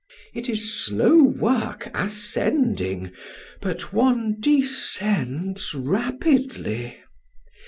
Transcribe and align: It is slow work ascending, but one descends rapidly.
It 0.33 0.49
is 0.49 0.83
slow 0.83 1.21
work 1.21 1.91
ascending, 1.93 3.11
but 3.61 3.93
one 3.93 4.35
descends 4.41 5.75
rapidly. 5.75 6.97